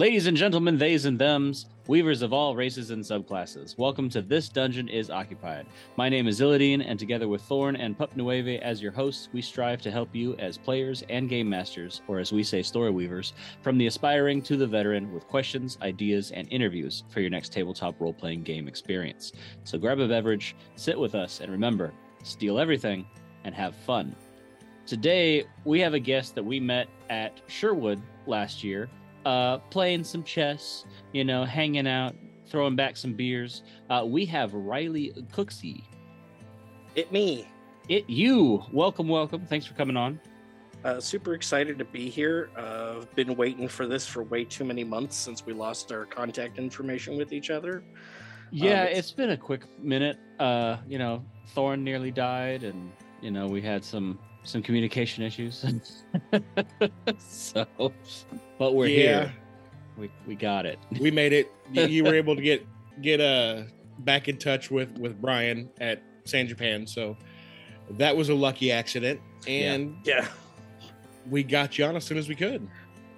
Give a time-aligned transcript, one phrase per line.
[0.00, 4.48] Ladies and gentlemen, theys and thems, weavers of all races and subclasses, welcome to This
[4.48, 5.66] Dungeon is Occupied.
[5.98, 9.42] My name is Illidean, and together with Thorn and Pup Nueve as your hosts, we
[9.42, 13.34] strive to help you as players and game masters, or as we say, story weavers,
[13.60, 18.00] from the aspiring to the veteran with questions, ideas, and interviews for your next tabletop
[18.00, 19.32] role playing game experience.
[19.64, 23.04] So grab a beverage, sit with us, and remember steal everything
[23.44, 24.16] and have fun.
[24.86, 28.88] Today, we have a guest that we met at Sherwood last year
[29.24, 32.14] uh, playing some chess, you know, hanging out,
[32.46, 33.62] throwing back some beers.
[33.88, 35.84] Uh, we have Riley Cooksey.
[36.94, 37.48] It me.
[37.88, 38.62] It you.
[38.72, 39.46] Welcome, welcome.
[39.46, 40.20] Thanks for coming on.
[40.84, 42.48] Uh, super excited to be here.
[42.56, 46.06] Uh, I've been waiting for this for way too many months since we lost our
[46.06, 47.84] contact information with each other.
[48.50, 48.98] Yeah, Um, it's...
[48.98, 50.18] it's- been a quick minute.
[50.38, 52.90] Uh, you know, Thorn nearly died, and
[53.20, 55.64] you know we had some some communication issues.
[57.18, 57.66] so,
[58.58, 58.96] but we're Yeah.
[58.96, 59.32] here.
[59.98, 60.78] We we got it.
[61.00, 61.50] we made it.
[61.72, 62.66] You, you were able to get
[63.02, 63.62] get uh
[64.00, 67.16] back in touch with with Brian at San Japan, so
[67.90, 70.26] that was a lucky accident, and Yeah.
[71.28, 72.66] we got you on as soon as we could.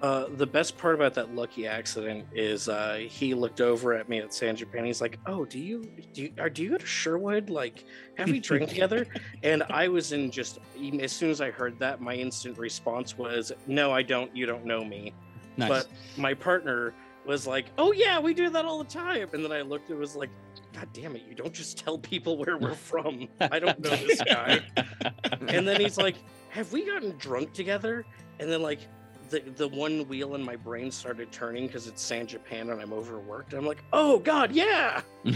[0.03, 4.19] Uh, the best part about that lucky accident is uh, he looked over at me
[4.19, 4.83] at San Japan.
[4.83, 7.49] He's like, "Oh, do you do you, are do you go to Sherwood?
[7.49, 7.85] Like,
[8.17, 9.07] have we drank together?"
[9.43, 10.59] And I was in just
[10.99, 14.35] as soon as I heard that, my instant response was, "No, I don't.
[14.35, 15.13] You don't know me."
[15.55, 15.69] Nice.
[15.69, 16.93] But my partner
[17.25, 19.95] was like, "Oh yeah, we do that all the time." And then I looked it
[19.95, 20.31] was like,
[20.73, 21.21] "God damn it!
[21.29, 23.29] You don't just tell people where we're from.
[23.39, 24.59] I don't know this guy."
[25.47, 26.17] and then he's like,
[26.49, 28.05] "Have we gotten drunk together?"
[28.41, 28.81] And then like
[29.29, 32.93] the the one wheel in my brain started turning because it's San Japan and I'm
[32.93, 33.53] overworked.
[33.53, 35.01] I'm like, "Oh God, yeah,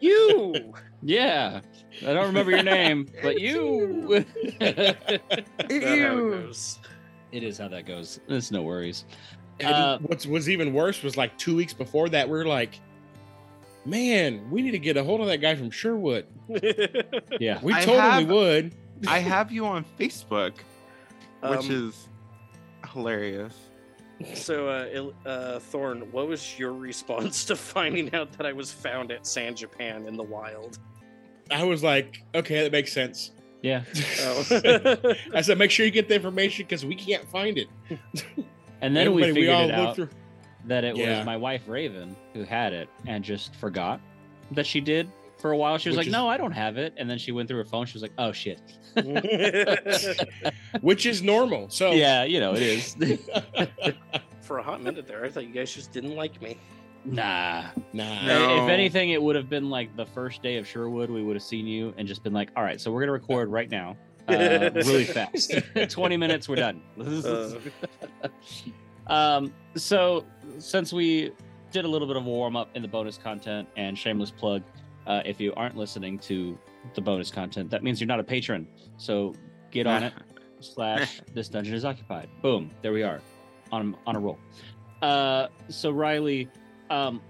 [0.00, 1.60] you." yeah,
[2.02, 4.24] I don't remember your name, but you.
[4.60, 5.18] That's how
[5.68, 6.78] it goes.
[7.32, 8.20] it is how that goes.
[8.28, 9.04] It's no worries.
[9.60, 12.80] And Uh, what was even worse was like two weeks before that, we are like,
[13.84, 16.26] "Man, we need to get a hold of that guy from Sherwood."
[17.40, 17.58] Yeah.
[17.62, 18.74] We I told him we would.
[19.08, 20.52] I have you on Facebook,
[21.50, 22.08] which Um, is
[22.92, 23.54] hilarious.
[24.34, 28.72] So, uh, Il- uh, Thorn, what was your response to finding out that I was
[28.72, 30.78] found at San Japan in the wild?
[31.50, 33.32] I was like, "Okay, that makes sense."
[33.62, 33.82] Yeah.
[34.20, 35.14] Oh.
[35.34, 37.68] I said, "Make sure you get the information because we can't find it."
[38.80, 40.08] And then we Everybody, figured all it out through-
[40.66, 41.18] that it Yeah.
[41.18, 44.00] was my wife Raven who had it and just forgot
[44.52, 45.10] that she did
[45.44, 45.76] for a while.
[45.76, 47.58] She was Which like, is- "No, I don't have it." And then she went through
[47.58, 47.84] her phone.
[47.84, 48.62] She was like, "Oh shit."
[50.80, 51.68] which is normal.
[51.68, 52.96] So Yeah, you know it is.
[54.40, 56.56] For a hot minute there, I thought you guys just didn't like me.
[57.04, 57.64] nah.
[57.92, 58.24] nah.
[58.26, 58.64] No.
[58.64, 61.10] If anything, it would have been like the first day of Sherwood.
[61.10, 63.50] We would have seen you and just been like, "All right, so we're gonna record
[63.50, 65.52] right now, uh, really fast.
[65.90, 67.50] Twenty minutes, we're done." Uh,
[69.08, 70.24] um, so
[70.58, 71.32] since we
[71.70, 74.62] did a little bit of a warm up in the bonus content and shameless plug,
[75.06, 76.58] uh, if you aren't listening to
[76.94, 78.66] the bonus content, that means you're not a patron.
[78.96, 79.34] So
[79.70, 80.12] get on it.
[80.60, 82.28] Slash this dungeon is occupied.
[82.40, 83.20] Boom, there we are,
[83.70, 84.38] on on a roll.
[85.02, 86.48] Uh, so Riley,
[86.88, 87.20] um,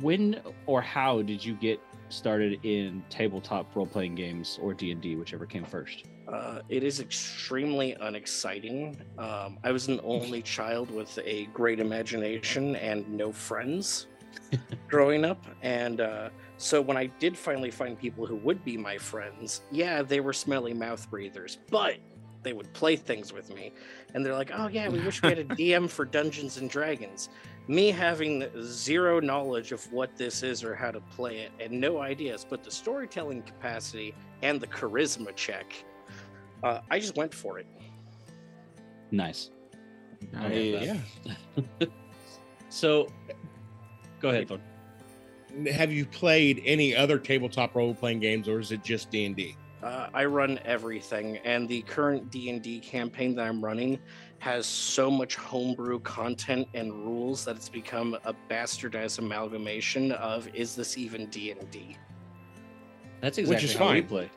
[0.00, 5.00] when or how did you get started in tabletop role playing games or D and
[5.00, 6.04] D, whichever came first?
[6.28, 9.00] uh, it is extremely unexciting.
[9.18, 14.08] Um, I was an only child with a great imagination and no friends
[14.88, 15.44] growing up.
[15.62, 20.02] And uh, so when I did finally find people who would be my friends, yeah,
[20.02, 21.96] they were smelly mouth breathers, but
[22.42, 23.72] they would play things with me.
[24.14, 27.28] And they're like, oh, yeah, we wish we had a DM for Dungeons and Dragons.
[27.68, 31.98] Me having zero knowledge of what this is or how to play it and no
[31.98, 35.84] ideas, but the storytelling capacity and the charisma check,
[36.62, 37.66] uh, I just went for it.
[39.10, 39.50] Nice.
[40.36, 40.96] I- yeah.
[42.68, 43.08] So,
[44.20, 44.48] go ahead.
[44.48, 44.60] Thorn.
[45.72, 49.34] Have you played any other tabletop role playing games, or is it just D and
[49.36, 49.56] D?
[49.82, 53.98] Uh, I run everything, and the current D and D campaign that I'm running
[54.38, 60.74] has so much homebrew content and rules that it's become a bastardized amalgamation of is
[60.74, 61.96] this even D and D?
[63.20, 64.08] That's Which exactly is how we fine.
[64.08, 64.30] play.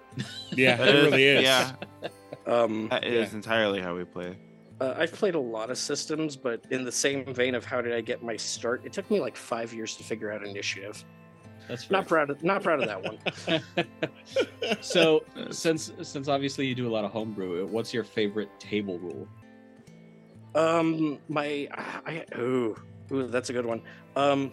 [0.56, 1.44] Yeah, it really is.
[1.44, 1.72] Yeah,
[2.46, 3.36] Um, that is Yeah.
[3.36, 4.36] entirely how we play.
[4.82, 7.94] Uh, I've played a lot of systems, but in the same vein of how did
[7.94, 11.04] I get my start, it took me like five years to figure out initiative.
[11.68, 14.80] That's Not proud of not proud of that one.
[14.82, 19.28] so, since since obviously you do a lot of homebrew, what's your favorite table rule?
[20.56, 21.68] Um, my
[22.06, 22.76] I ooh,
[23.12, 23.84] ooh that's a good one.
[24.16, 24.52] Um,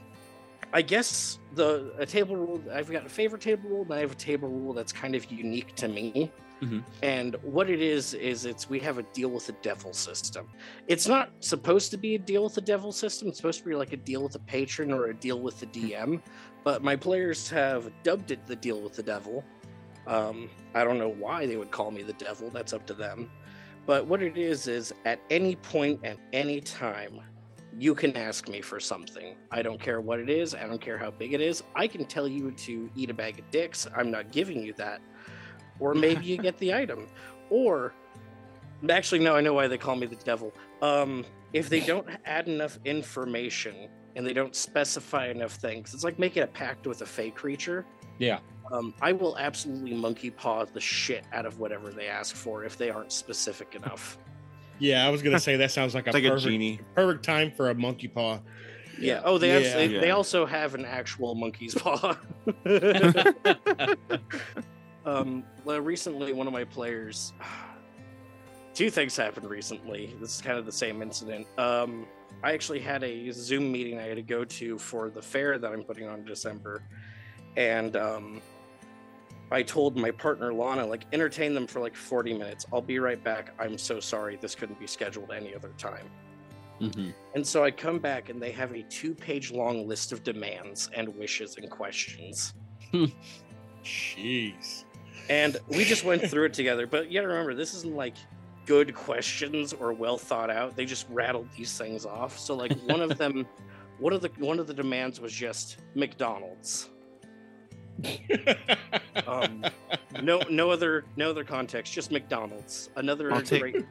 [0.74, 4.12] I guess the a table rule I've got a favorite table rule, and I have
[4.12, 6.30] a table rule that's kind of unique to me.
[6.62, 6.82] Mhm.
[7.02, 10.48] And what it is is it's we have a deal with the devil system.
[10.88, 13.28] It's not supposed to be a deal with the devil system.
[13.28, 15.66] It's supposed to be like a deal with the patron or a deal with the
[15.66, 16.22] DM.
[16.64, 19.44] But my players have dubbed it the deal with the devil.
[20.06, 22.48] Um, I don't know why they would call me the devil.
[22.50, 23.30] That's up to them.
[23.84, 27.20] But what it is is at any point at any time,
[27.78, 29.36] you can ask me for something.
[29.50, 30.54] I don't care what it is.
[30.54, 31.62] I don't care how big it is.
[31.74, 33.86] I can tell you to eat a bag of dicks.
[33.94, 35.02] I'm not giving you that.
[35.78, 37.06] Or maybe you get the item.
[37.50, 37.92] Or
[38.88, 40.52] actually, no, I know why they call me the devil.
[40.82, 46.18] Um, if they don't add enough information and they don't specify enough things, it's like
[46.18, 47.84] making a pact with a fey creature.
[48.18, 48.38] Yeah.
[48.72, 52.76] Um, I will absolutely monkey paw the shit out of whatever they ask for if
[52.76, 54.18] they aren't specific enough.
[54.78, 56.80] Yeah, I was gonna say that sounds like a It's like a perfect, genie.
[56.94, 58.40] perfect time for a monkey paw.
[58.98, 59.20] Yeah.
[59.24, 59.58] Oh, they Yeah.
[59.68, 60.14] actually, they Yeah.
[60.14, 62.16] also have an actual monkey's paw.
[65.06, 67.32] um, well, recently, one of my players.
[68.74, 70.14] Two things happened recently.
[70.20, 71.46] This is kind of the same incident.
[71.56, 72.06] Um,
[72.42, 75.72] I actually had a Zoom meeting I had to go to for the fair that
[75.72, 76.82] I'm putting on in December,
[77.56, 78.42] and um,
[79.50, 82.66] I told my partner Lana, like, entertain them for like 40 minutes.
[82.72, 83.54] I'll be right back.
[83.58, 84.36] I'm so sorry.
[84.36, 86.10] This couldn't be scheduled any other time.
[86.80, 87.14] Mhm.
[87.34, 90.90] And so I come back and they have a two page long list of demands
[90.94, 92.54] and wishes and questions.
[93.84, 94.84] Jeez.
[95.28, 96.86] And we just went through it together.
[96.86, 98.14] But you gotta remember, this isn't like
[98.66, 100.76] good questions or well thought out.
[100.76, 102.38] They just rattled these things off.
[102.38, 103.46] So like one of them
[103.98, 106.90] one of the one of the demands was just McDonald's.
[109.26, 109.64] Um,
[110.22, 112.90] no no other no other context, just McDonald's.
[112.96, 113.86] Another take- great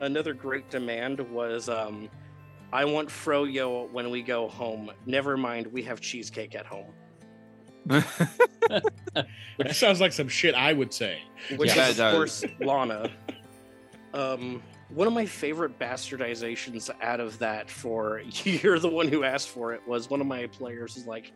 [0.00, 2.08] another great demand was um
[2.72, 4.90] I want froyo when we go home.
[5.04, 6.92] Never mind, we have cheesecake at home.
[7.86, 9.26] that
[9.72, 11.20] sounds like some shit I would say.
[11.56, 13.10] Which Yeah, is of course Lana.
[14.14, 19.48] Um one of my favorite bastardizations out of that for you're the one who asked
[19.48, 21.32] for it was one of my players is like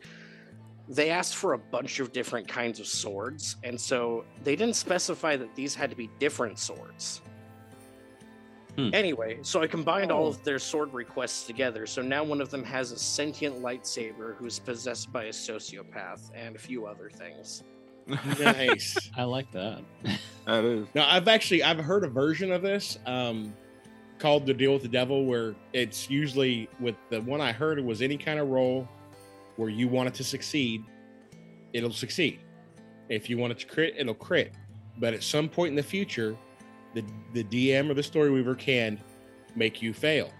[0.88, 5.36] they asked for a bunch of different kinds of swords and so they didn't specify
[5.36, 7.22] that these had to be different swords
[8.88, 8.94] Hmm.
[8.94, 10.28] anyway so i combined all Oh.
[10.28, 14.58] of their sword requests together so now one of them has a sentient lightsaber who's
[14.58, 17.62] possessed by a sociopath and a few other things
[18.40, 19.10] Nice.
[19.16, 19.82] I like that.
[20.46, 20.86] that is.
[20.94, 23.54] now I've actually I've heard a version of this um,
[24.18, 27.84] called the deal with the devil, where it's usually with the one I heard it
[27.84, 28.88] was any kind of role
[29.56, 30.82] where you want it to succeed,
[31.72, 32.40] it'll succeed.
[33.08, 34.52] If you want it to crit, it'll crit.
[34.98, 36.36] But at some point in the future,
[36.94, 39.00] the the DM or the story weaver can
[39.54, 40.30] make you fail.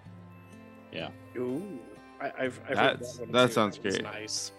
[0.93, 1.11] Yeah.
[1.37, 1.79] Ooh,
[2.21, 3.53] I, I've, I've heard that, one that too.
[3.53, 4.03] sounds one's great.
[4.03, 4.53] Nice.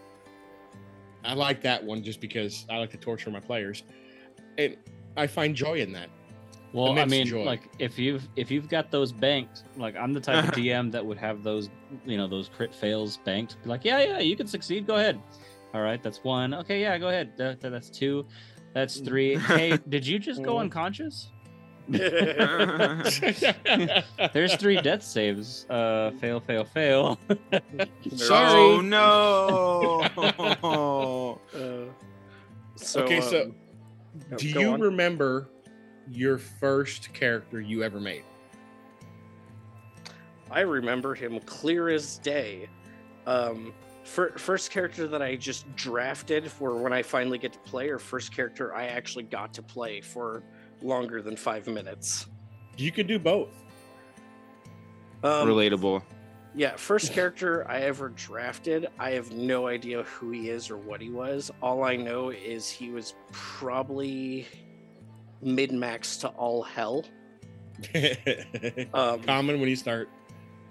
[1.24, 3.84] I like that one just because I like to torture my players,
[4.58, 4.76] and
[5.18, 6.10] I find joy in that.
[6.74, 7.44] Well, I mean, joy.
[7.44, 11.06] like if you've if you've got those banked, like I'm the type of DM that
[11.06, 11.70] would have those,
[12.06, 13.62] you know, those crit fails banked.
[13.64, 14.88] Be like, yeah, yeah, you can succeed.
[14.88, 15.22] Go ahead.
[15.74, 16.54] All right, that's one.
[16.54, 17.34] Okay, yeah, go ahead.
[17.38, 18.26] That, that- that's two.
[18.74, 19.36] That's three.
[19.48, 21.30] Hey, did you just go unconscious?
[24.34, 25.66] There's three death saves.
[25.70, 27.20] Uh, fail, fail, fail.
[28.16, 28.62] Sorry.
[28.62, 30.08] Oh no!
[31.54, 31.86] Uh,
[32.76, 33.56] so, okay, so um,
[34.32, 34.80] oh, do you on.
[34.80, 35.50] remember
[36.10, 38.24] your first character you ever made?
[40.50, 42.70] I remember him clear as day.
[43.26, 47.90] Um, fir- first character that I just drafted for when I finally get to play,
[47.90, 50.44] or first character I actually got to play for
[50.82, 52.28] longer than five minutes.
[52.78, 53.50] You could do both.
[55.24, 56.02] Um, Relatable.
[56.54, 58.88] Yeah, first character I ever drafted.
[59.00, 61.50] I have no idea who he is or what he was.
[61.62, 64.48] All I know is he was probably
[65.42, 67.06] min max to all hell.
[68.94, 70.10] Um, Common when you start.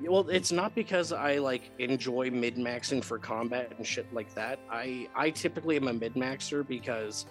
[0.02, 4.61] Well, it's not because I like enjoy min maxing for combat and shit like that.
[4.71, 7.26] I I typically am a min maxer because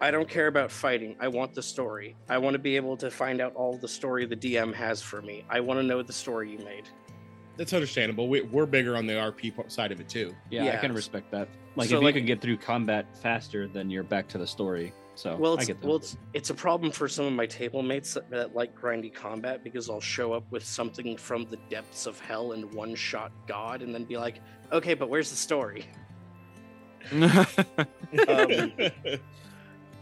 [0.00, 1.16] I don't care about fighting.
[1.20, 2.16] I want the story.
[2.28, 5.22] I want to be able to find out all the story the DM has for
[5.22, 5.44] me.
[5.48, 6.88] I want to know the story you made.
[7.56, 8.28] That's understandable.
[8.28, 10.34] We, we're bigger on the RP side of it too.
[10.50, 10.96] Yeah, I can Yeah.
[10.96, 11.48] respect that.
[11.76, 14.46] Like So, if like- you can get through combat faster, then you're back to the
[14.46, 14.92] story.
[15.14, 15.86] So well, I it's, get that.
[15.86, 19.10] well, it's it's a problem for some of my table mates that, that like grindy
[19.12, 23.32] combat because I'll show up with something from the depths of hell and one shot
[23.46, 24.40] God, and then be like,
[24.72, 25.86] okay, but where's the story?
[28.28, 28.72] Um,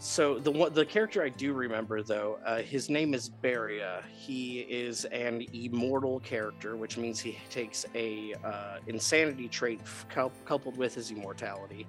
[0.05, 4.03] so the the character I do remember though, uh, his name is Beria.
[4.15, 9.81] He is an immortal character, which means he takes a uh, insanity trait
[10.45, 11.87] coupled with his immortality.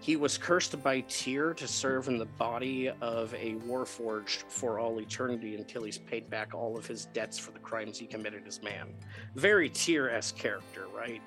[0.00, 5.00] He was cursed by Tyr to serve in the body of a warforged for all
[5.00, 8.60] eternity until he's paid back all of his debts for the crimes he committed as
[8.60, 8.92] man.
[9.36, 11.22] Very Tyr-esque character, right?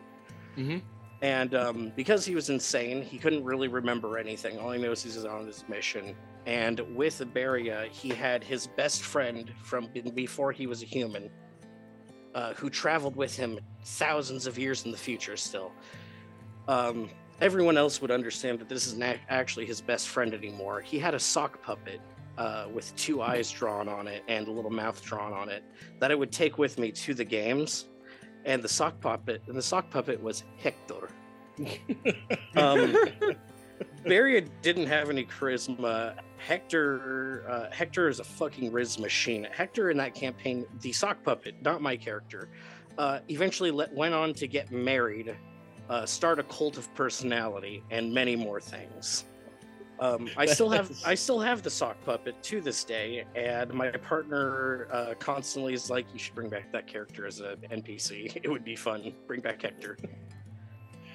[0.58, 0.82] Mhm.
[1.22, 4.60] And um, because he was insane, he couldn't really remember anything.
[4.60, 6.16] All he knows is he's on his mission.
[6.46, 11.30] And with Beria, he had his best friend from before he was a human,
[12.36, 15.72] uh, who traveled with him thousands of years in the future still.
[16.68, 17.10] Um,
[17.42, 20.82] everyone else would understand that this isn't actually his best friend anymore.
[20.82, 22.02] He had a sock puppet
[22.38, 25.64] uh, with two eyes drawn on it and a little mouth drawn on it
[26.00, 27.86] that I would take with me to the games.
[28.46, 31.10] And the sock puppet, and the sock puppet was Hector.
[32.58, 32.96] Um,
[34.06, 36.16] Beria didn't have any charisma.
[36.38, 39.48] Hector, uh, Hector is a fucking riz machine.
[39.52, 42.50] Hector in that campaign, the sock puppet, not my character,
[42.98, 45.36] uh, eventually let, went on to get married,
[45.90, 49.26] uh, start a cult of personality, and many more things.
[50.00, 53.92] Um, I still have I still have the sock puppet to this day, and my
[53.92, 58.36] partner uh, constantly is like, "You should bring back that character as an NPC.
[58.44, 59.14] It would be fun.
[59.28, 59.98] Bring back Hector."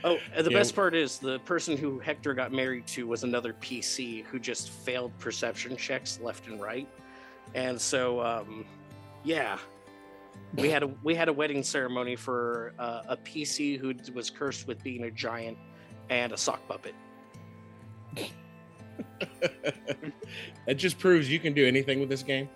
[0.02, 0.58] Oh, and the Yeah.
[0.58, 4.70] best part is the person who Hector got married to was another PC who just
[4.70, 6.88] failed perception checks left and right,
[7.54, 8.64] and so um,
[9.24, 9.58] yeah,
[10.56, 14.66] we had a we had a wedding ceremony for uh, a PC who was cursed
[14.66, 15.58] with being a giant
[16.08, 16.94] and a sock puppet.
[20.66, 22.48] it just proves you can do anything with this game.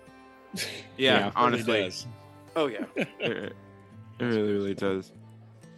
[0.97, 2.07] Yeah, It really honestly, does.
[2.55, 2.85] Oh yeah.
[2.95, 3.53] it, it
[4.23, 5.11] really, really does.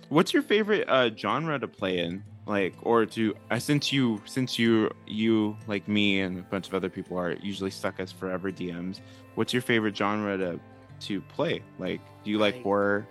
[0.10, 2.24] What's your favorite uh, genre to play in?
[2.46, 6.76] Like, or to uh, since you since you you like me and a bunch of
[6.76, 9.00] other people are usually stuck as forever DMs.
[9.36, 10.60] What's your favorite genre to
[11.08, 11.64] to play?
[11.80, 13.08] Like, do you like I- horror,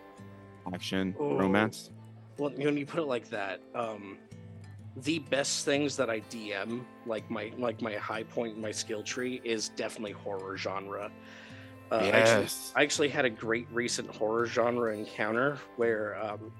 [0.72, 1.36] action, Oh.
[1.36, 1.90] romance?
[2.38, 4.18] Well, when you put it like that, um,
[5.02, 9.02] the best things that I DM, like my like my high point in my skill
[9.02, 11.10] tree, is definitely horror genre.
[11.90, 12.72] Uh, I actually- yes.
[12.74, 16.52] I actually had a great recent horror genre encounter where, um,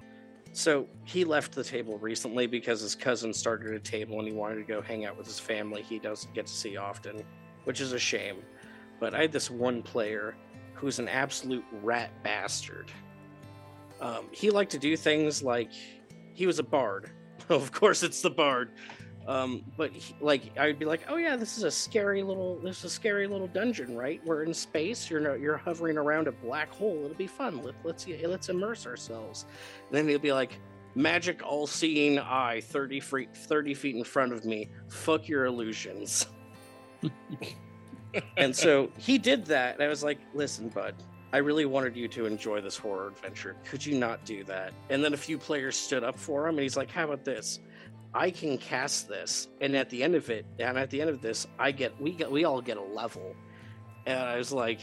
[0.53, 4.57] so he left the table recently because his cousin started a table and he wanted
[4.57, 5.83] to go hang out with his family.
[5.83, 7.25] He doesn't get to see often,
[7.65, 8.37] which is a shame.
[9.01, 10.37] But I had this one player
[10.75, 12.91] who's an absolute rat bastard.
[14.01, 15.73] Um, he liked to do things like
[16.35, 17.11] he was a bard.
[17.55, 18.71] of course, it's the bard.
[19.27, 22.79] Um, but he, like I'd be like, oh yeah, this is a scary little, this
[22.79, 24.21] is a scary little dungeon, right?
[24.25, 25.11] We're in space.
[25.11, 27.03] You're no, you're hovering around a black hole.
[27.05, 27.63] It'll be fun.
[27.63, 29.47] Let, let's let's immerse ourselves.
[29.89, 30.61] And then he'll be like,
[30.95, 34.69] magic, all-seeing eye, thirty feet, thirty feet in front of me.
[34.89, 36.27] Fuck your illusions.
[38.37, 40.95] and so he did that, and I was like, listen, bud.
[41.37, 43.57] I really wanted you to enjoy this horror adventure.
[43.67, 44.73] Could you not do that?
[44.89, 47.61] And then a few players stood up for him, and he's like, "How about this?
[48.15, 51.21] I can cast this, and at the end of it, and at the end of
[51.21, 53.37] this, I get we get we all get a level."
[54.07, 54.81] And I was like,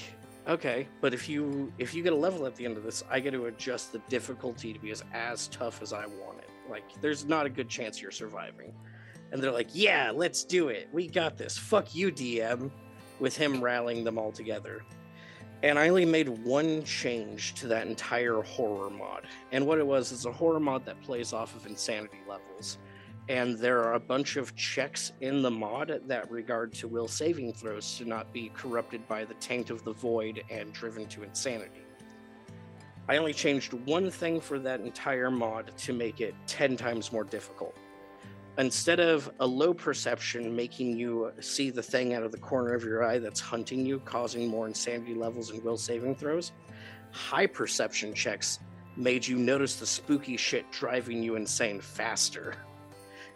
[0.47, 3.19] "Okay, but if you if you get a level at the end of this, I
[3.19, 6.51] get to adjust the difficulty to be as as tough as I want it.
[6.69, 8.75] Like, there's not a good chance you're surviving."
[9.31, 10.87] And they're like, "Yeah, let's do it.
[10.91, 11.57] We got this.
[11.57, 12.69] Fuck you, DM."
[13.19, 14.83] With him rallying them all together
[15.63, 19.25] and I only made one change to that entire horror mod.
[19.53, 22.77] And what it was is a horror mod that plays off of insanity levels.
[23.29, 27.53] And there are a bunch of checks in the mod that regard to will saving
[27.53, 31.85] throws to not be corrupted by the taint of the void and driven to insanity.
[33.07, 37.23] I only changed one thing for that entire mod to make it 10 times more
[37.23, 37.77] difficult.
[38.59, 42.83] Instead of a low perception making you see the thing out of the corner of
[42.83, 46.51] your eye that's hunting you, causing more insanity levels and will saving throws,
[47.11, 48.59] high perception checks
[48.95, 52.55] made you notice the spooky shit driving you insane faster.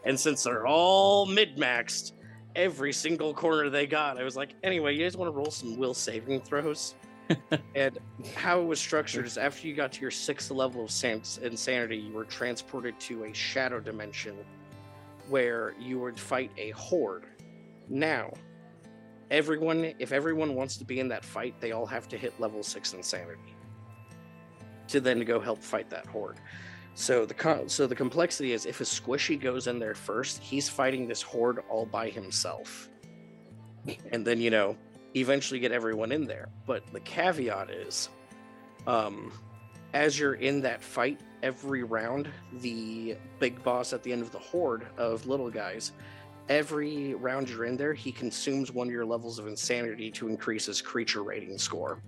[0.05, 2.11] And since they're all min maxed,
[2.55, 5.77] every single corner they got, I was like, anyway, you guys want to roll some
[5.77, 6.93] will saving throws?
[7.75, 7.97] and
[8.35, 11.97] how it was structured is after you got to your sixth level of san- insanity,
[11.97, 14.37] you were transported to a shadow dimension
[15.29, 17.25] where you would fight a horde.
[17.89, 18.33] Now,
[19.31, 22.63] everyone, if everyone wants to be in that fight, they all have to hit level
[22.63, 23.55] six insanity
[24.87, 26.37] to then go help fight that horde.
[26.95, 30.67] So the co- so the complexity is if a squishy goes in there first, he's
[30.67, 32.89] fighting this horde all by himself,
[34.11, 34.75] and then you know
[35.15, 36.49] eventually get everyone in there.
[36.65, 38.09] But the caveat is,
[38.87, 39.31] um,
[39.93, 42.29] as you're in that fight, every round,
[42.61, 45.91] the big boss at the end of the horde of little guys
[46.49, 50.65] every round you're in there, he consumes one of your levels of insanity to increase
[50.65, 52.01] his creature rating score.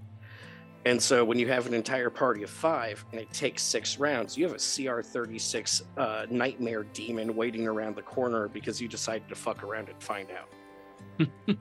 [0.86, 4.38] And so when you have an entire party of five and it takes six rounds,
[4.38, 9.28] you have a CR 36 uh, nightmare demon waiting around the corner because you decided
[9.28, 11.28] to fuck around and find out.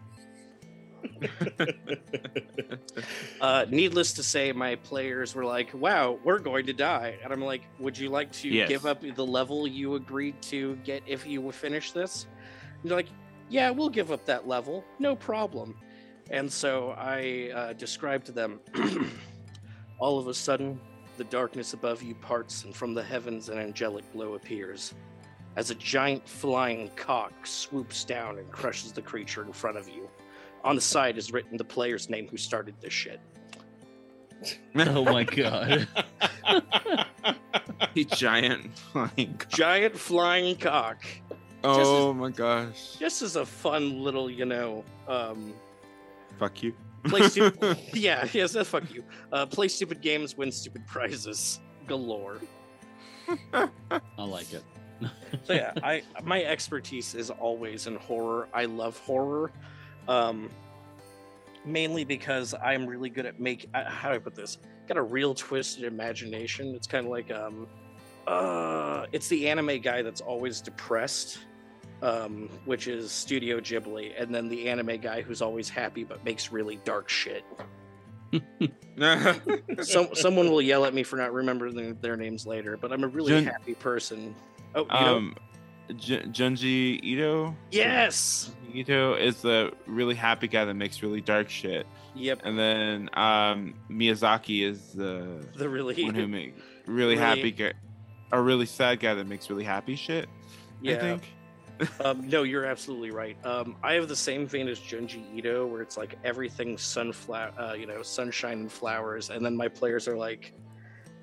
[3.40, 7.17] Uh, needless to say, my players were like, wow, we're going to die.
[7.23, 8.69] And I'm like, would you like to Yes.
[8.69, 12.26] give up the level you agreed to get if you finish this?
[12.83, 13.09] And they're like,
[13.49, 14.85] yeah, we'll give up that level.
[14.99, 15.76] No problem.
[16.31, 18.59] And so I uh, described to them
[20.00, 20.81] all of a sudden,
[21.17, 24.95] the darkness above you parts, and from the heavens, an angelic glow appears.
[25.57, 30.09] As a giant flying cock swoops down and crushes the creature in front of you.
[30.65, 33.21] On the side is written the player's name who started this shit.
[34.77, 35.88] Oh my god.
[37.97, 39.35] a giant flying.
[39.37, 39.49] cock.
[39.49, 41.05] Giant flying cock.
[41.65, 42.95] Oh my gosh.
[43.00, 45.53] Just as a fun little, you know, um,
[46.38, 46.73] Fuck you.
[47.07, 47.79] play stupid.
[47.93, 49.03] yeah, yes, that's fuck you.
[49.33, 52.38] Uh, play stupid games, win stupid prizes galore.
[53.50, 54.62] I like it.
[55.45, 58.49] So yeah, I my expertise is always in horror.
[58.55, 59.50] I love horror,
[60.09, 60.50] um,
[61.65, 63.69] mainly because I'm really good at make.
[63.75, 64.59] uh, How do I put this?
[64.88, 66.75] Got a real twisted imagination.
[66.75, 67.67] It's kind of like um,
[68.27, 71.38] uh, it's the anime guy that's always depressed,
[72.03, 76.50] um, which is Studio Ghibli, and then the anime guy who's always happy but makes
[76.50, 77.45] really dark shit.
[79.83, 83.09] Some someone will yell at me for not remembering their, names later, but I'm a
[83.09, 84.35] really Jun- happy person.
[84.75, 85.33] Oh, you know?
[85.97, 87.54] J- Junji Ito.
[87.71, 88.50] yes.
[88.75, 92.40] Ito is the really happy guy that makes really dark shit, Yep.
[92.45, 96.54] and then um, Miyazaki is the The really one who make
[96.87, 97.73] really, Really- happy guy,
[98.33, 100.26] a really sad guy that makes really happy shit.
[100.26, 100.28] I
[100.83, 100.99] yeah.
[101.00, 101.23] think.
[102.04, 103.37] Um, no, you're absolutely right.
[103.47, 107.75] Um, I have the same vein as Junji Ito, where it's like everything sunflower, uh,
[107.75, 110.53] you know, sunshine and flowers, and then my players are like,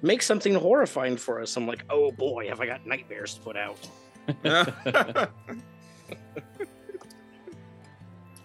[0.01, 3.57] "Make something horrifying for us." I'm like, "Oh boy, have I got nightmares to put
[3.57, 3.77] out?"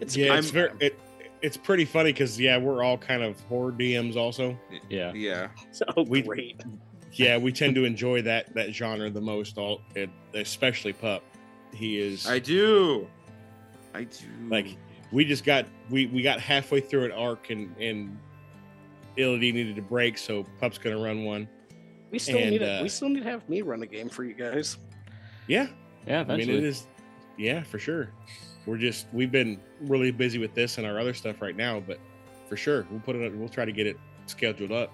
[0.00, 0.98] It's yeah, it's very it,
[1.42, 4.58] it's pretty funny because yeah, we're all kind of horror DMs also.
[4.88, 5.12] Yeah.
[5.12, 5.48] yeah.
[5.72, 6.62] So we- great.
[7.12, 9.58] Yeah, we tend to enjoy that that genre the most.
[9.58, 11.22] All it, especially Pup.
[11.72, 13.08] He is I do.
[13.94, 14.26] I do.
[14.48, 14.76] Like,
[15.12, 18.16] we just got we we got halfway through an arc and and
[19.18, 21.48] Illity needed to break, so Pup's gonna run one.
[22.12, 22.80] We still and, need it.
[22.80, 24.78] uh, we still need to have me run a game for you guys.
[25.50, 25.66] Yeah,
[26.06, 26.86] Yeah, I mean it is.
[27.36, 28.10] Yeah, for sure.
[28.66, 31.98] We're just we've been really busy with this and our other stuff right now, but
[32.48, 33.34] for sure we'll put it.
[33.34, 34.92] We'll try to get it scheduled up.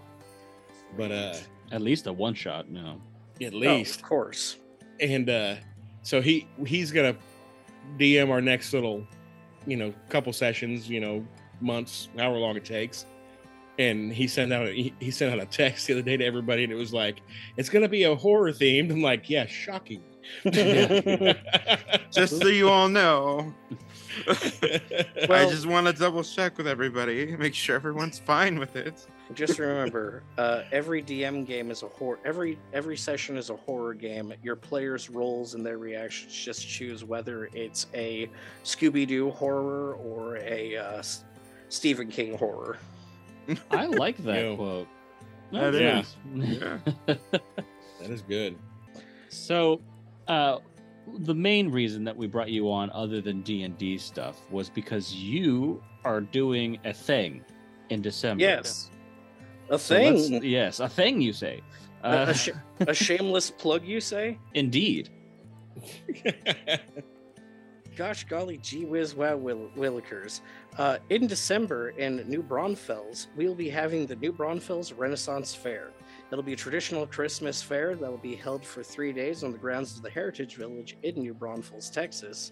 [0.96, 1.34] But uh,
[1.72, 3.00] At least a one shot, no.
[3.42, 4.56] at Oh, least of course.
[5.00, 5.56] and uh
[6.02, 7.14] so he he's gonna
[7.98, 9.06] dm our next little
[9.66, 11.26] you know couple sessions you know
[11.60, 13.04] months however long it takes
[13.78, 16.24] and he sent out a, he, he sent out a text the other day to
[16.24, 17.20] everybody and it was like
[17.58, 20.02] it's gonna be a horror themed i'm like yeah shocking
[22.10, 23.54] just so you all know,
[24.26, 29.06] I just want to double check with everybody, make sure everyone's fine with it.
[29.34, 32.20] Just remember, uh, every DM game is a horror.
[32.24, 34.32] Every every session is a horror game.
[34.42, 38.30] Your players' roles and their reactions just choose whether it's a
[38.64, 41.24] Scooby Doo horror or a uh, S-
[41.68, 42.78] Stephen King horror.
[43.70, 44.56] I like that Yo.
[44.56, 44.88] quote.
[45.52, 46.16] That that is.
[46.36, 46.60] is.
[46.60, 46.78] Yeah.
[47.06, 48.56] that is good
[49.28, 49.80] So,
[50.28, 50.58] uh,
[51.18, 54.68] the main reason that we brought you on, other than D and D stuff, was
[54.70, 57.44] because you are doing a thing
[57.90, 58.42] in December.
[58.42, 58.90] Yes,
[59.70, 60.42] a So thing.
[60.44, 61.20] yes, a thing.
[61.20, 61.60] You say.
[62.02, 64.38] A- Uh, a, sh- a shameless plug, you say?
[64.54, 65.08] indeed.
[67.96, 70.40] Gosh golly, gee whiz, wow, Will- Willikers.
[70.76, 75.92] Uh, in December in New Braunfels, we'll be having the New Braunfels Renaissance Fair.
[76.32, 79.58] It'll be a traditional Christmas fair that will be held for three days on the
[79.58, 82.50] grounds of the Heritage Village in New Braunfels, Texas.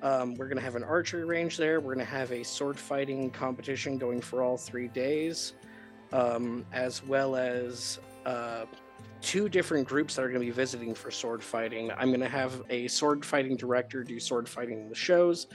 [0.00, 1.78] Um, we're going to have an archery range there.
[1.78, 5.52] We're going to have a sword fighting competition going for all three days,
[6.12, 8.64] um, as well as uh,
[9.20, 11.92] two different groups that are going to be visiting for sword fighting.
[11.92, 15.48] I'm going to have a sword fighting director do sword fighting in the shows,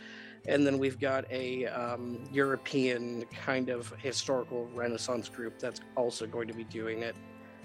[0.48, 6.48] and then we've got a um, European kind of historical Renaissance group that's also going
[6.48, 7.16] to be doing it.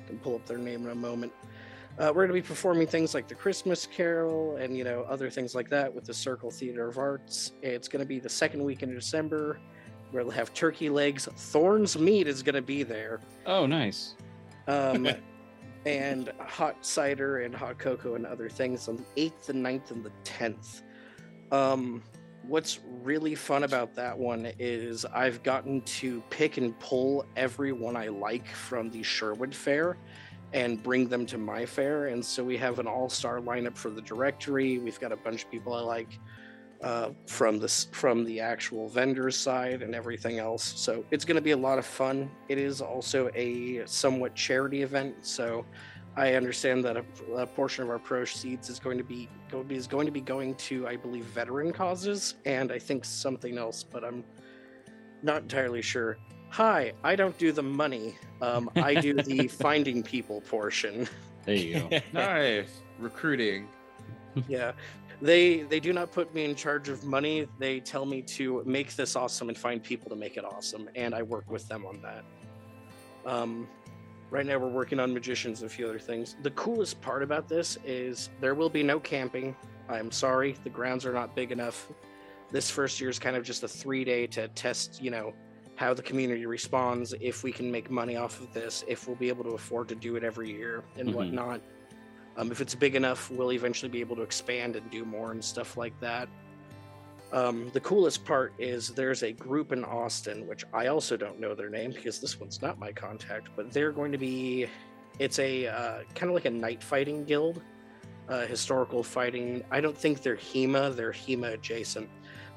[0.02, 1.32] I can pull up their name in a moment.
[1.98, 5.28] Uh, we're going to be performing things like the Christmas Carol and you know other
[5.28, 7.52] things like that with the Circle Theater of Arts.
[7.62, 9.58] It's going to be the second week in December.
[10.12, 11.26] We'll have turkey legs.
[11.26, 14.14] Thorns meat is going to be there Oh, nice.
[14.68, 15.08] um,
[15.86, 20.04] and hot cider and hot cocoa and other things on the 8th, the 9th, and
[20.04, 20.82] the 10th.
[21.50, 22.02] Um,
[22.46, 28.08] what's really fun about that one is I've gotten to pick and pull everyone I
[28.08, 29.96] like from the Sherwood Fair
[30.52, 32.08] and bring them to my fair.
[32.08, 34.78] And so we have an all star lineup for the directory.
[34.78, 36.18] We've got a bunch of people I like
[36.82, 40.64] uh, from this from the actual vendors side and everything else.
[40.64, 42.30] So it's going to be a lot of fun.
[42.48, 45.14] It is also a somewhat charity event.
[45.20, 45.64] So
[46.16, 47.04] I understand that a,
[47.36, 49.28] a portion of our proceeds is going to be
[49.70, 53.82] is going to be going to, I believe, veteran causes, and I think something else,
[53.82, 54.24] but I'm
[55.22, 56.18] not entirely sure.
[56.50, 58.16] Hi, I don't do the money.
[58.42, 61.08] Um, I do the finding people portion.
[61.46, 62.00] There you go.
[62.12, 63.68] nice recruiting.
[64.48, 64.72] Yeah,
[65.22, 67.48] they they do not put me in charge of money.
[67.58, 71.14] They tell me to make this awesome and find people to make it awesome, and
[71.14, 72.24] I work with them on that.
[73.24, 73.66] Um,
[74.32, 76.36] right now we're working on magicians and a few other things.
[76.42, 79.54] The coolest part about this is there will be no camping.
[79.90, 81.88] I'm sorry, the grounds are not big enough.
[82.50, 85.34] This first year is kind of just a three day to test, you know,
[85.76, 89.28] how the community responds, if we can make money off of this, if we'll be
[89.28, 91.14] able to afford to do it every year and Mhm.
[91.14, 91.60] whatnot.
[92.38, 95.44] Um, if it's big enough, we'll eventually be able to expand and do more and
[95.44, 96.28] stuff like that.
[97.32, 101.54] Um, the coolest part is there's a group in Austin, which I also don't know
[101.54, 104.66] their name because this one's not my contact, but they're going to be.
[105.18, 107.62] It's a uh, kind of like a night fighting guild,
[108.28, 109.64] uh, historical fighting.
[109.70, 112.08] I don't think they're HEMA, they're HEMA adjacent,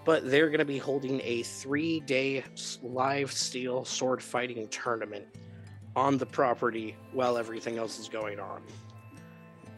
[0.04, 2.44] but they're going to be holding a three day
[2.84, 5.26] live steel sword fighting tournament
[5.96, 8.62] on the property while everything else is going on.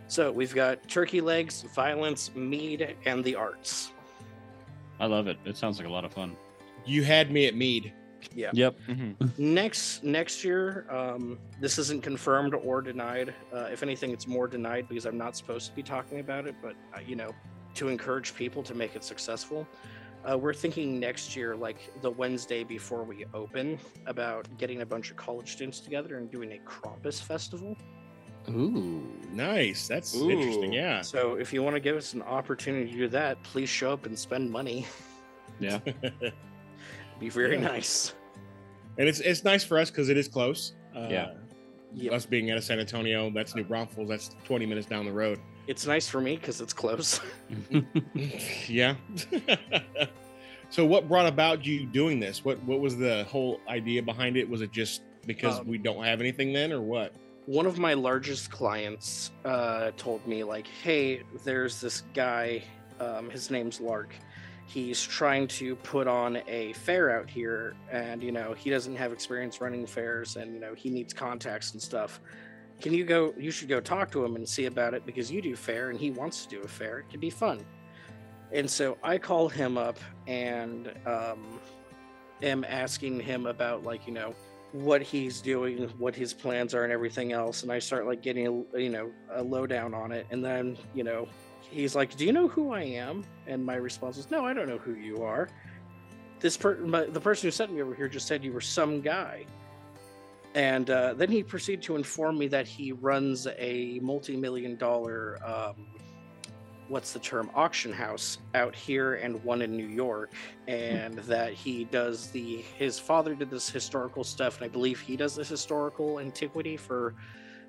[0.08, 3.92] So we've got turkey legs, violence, mead, and the arts.
[5.00, 5.38] I love it.
[5.46, 6.36] It sounds like a lot of fun.
[6.86, 7.94] You had me at Mead.
[8.34, 8.50] Yeah.
[8.54, 8.76] Yep.
[8.88, 9.38] Mhm.
[9.38, 14.88] next next year um, this isn't confirmed or denied uh, if anything it's more denied
[14.90, 17.30] because i'm not supposed to be talking about it but uh, you know
[17.76, 19.68] to encourage people to make it successful
[20.30, 25.12] uh, we're thinking next year like the wednesday before we open about getting a bunch
[25.12, 27.78] of college students together and doing a krampus festival
[28.50, 29.04] Ooh.
[29.32, 29.88] Nice.
[29.88, 30.30] That's Ooh.
[30.32, 30.72] interesting.
[30.74, 31.02] Yeah.
[31.02, 34.06] so if you want to give us an opportunity to do that please show up
[34.06, 34.86] and spend money
[35.60, 35.80] Yeah.
[37.20, 37.68] be very Yeah.
[37.68, 38.14] nice
[38.98, 40.74] and it's it's nice for us because it is close.
[40.96, 41.34] Uh, Yeah.
[41.94, 42.14] Yep.
[42.14, 44.10] Us being out of San Antonio, that's New Braunfels.
[44.10, 45.40] That's 20 minutes down the road.
[45.68, 47.22] it's nice for me because it's close
[48.68, 48.96] yeah.
[50.70, 52.44] so, what brought about you doing this?
[52.44, 54.48] What What was the whole idea behind it?
[54.50, 57.14] Was it just because Um, we don't have anything then, or what?
[57.48, 62.62] One of my largest clients uh, told me like hey there's this guy
[63.00, 64.14] um, his name's lark.
[64.66, 69.14] He's trying to put on a fair out here and you know he doesn't have
[69.14, 72.20] experience running fairs and you know he needs contacts and stuff.
[72.82, 75.42] Can you go you should go talk to him and see about it because you
[75.42, 77.00] do fair and he wants to do a fair.
[77.00, 77.66] It could be fun.
[78.52, 81.60] And so i call him up and um,
[82.42, 84.36] am asking him about like you know
[84.84, 87.64] what he's doing, what his plans are, and everything else.
[87.64, 91.04] And I start like getting a, you know a lowdown on it, and then you
[91.04, 91.28] know
[91.62, 94.68] he's like, "Do you know who I am?" And my response was, "No, I don't
[94.68, 95.50] know who you are."
[96.40, 96.76] This per
[97.08, 99.46] the person who sent me over here just said you were some guy.
[100.56, 105.86] And uh, then he proceeded to inform me that he runs a multi-million dollar, um,
[106.90, 110.32] what's the term, auction house out here and one in New York,
[110.68, 115.16] and that he does the his father did this historical stuff, and I believe he
[115.16, 117.16] does this historical antiquity for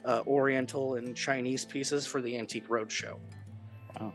[0.04, 3.18] uh, Oriental and Chinese pieces for the Antique Roadshow.
[4.00, 4.12] Wow.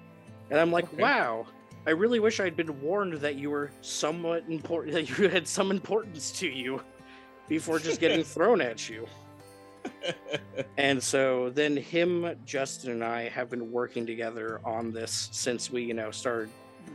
[0.50, 1.02] And I'm like, Okay.
[1.02, 1.46] wow.
[1.86, 5.70] I really wish I'd been warned that you were somewhat important, that you had some
[5.72, 6.82] importance to you
[7.48, 9.06] before just getting thrown at you.
[10.78, 15.84] And so then him, Justin, and I have been working together on this since we,
[15.84, 16.50] you know, started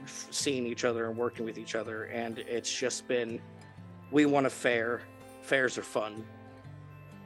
[0.06, 2.04] seeing each other and working with each other.
[2.04, 3.40] And it's just been,
[4.10, 5.02] we want a fair.
[5.42, 6.24] Fairs are fun.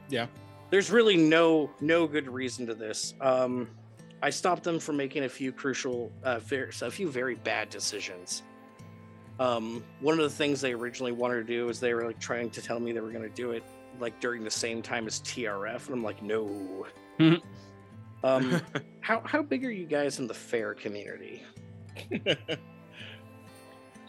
[0.09, 0.27] Yeah.
[0.69, 3.13] There's really no no good reason to this.
[3.21, 3.67] Um,
[4.21, 8.43] I stopped them from making a few crucial, uh, ver- a few very bad decisions.
[9.39, 12.49] Um, one of the things they originally wanted to do is they were like trying
[12.51, 13.63] to tell me they were going to do it
[13.99, 16.85] like during the same time as TRF, and I'm like, no.
[18.23, 18.61] um,
[19.01, 21.43] how how big are you guys in the fair community?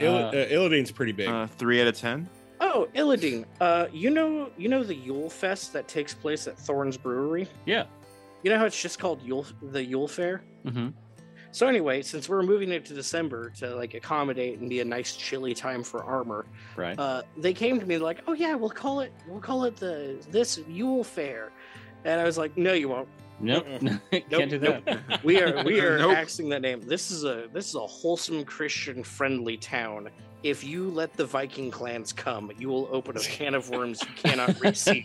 [0.01, 1.29] Il- Uh, uh, Illidan's pretty big.
[1.29, 2.29] Uh, three out of ten.
[2.61, 6.97] Oh, Illidan, uh, you know you know the Yule Fest that takes place at Thorns
[6.97, 7.49] Brewery.
[7.66, 7.85] Yeah.
[8.42, 10.42] You know how it's just called Yule the Yule Fair.
[10.66, 10.88] hmm
[11.55, 15.14] So anyway, since we're moving it to December to like accommodate and be a nice
[15.14, 16.99] chilly time for armor, Right.
[16.99, 20.17] uh, they came to me like, "Oh yeah, we'll call it we'll call it the
[20.33, 21.53] this Yule Fair,"
[22.05, 23.07] And I was like, no, you won't.
[23.38, 23.67] Nope,
[24.11, 24.85] can't Nope, do nope.
[24.85, 25.23] that.
[25.25, 26.17] We are we are Nope.
[26.17, 26.81] axing that name.
[26.81, 30.09] This is a this is a wholesome Christian friendly town.
[30.43, 34.09] If you let the Viking clans come, you will open a can of worms you
[34.17, 35.05] cannot reseal.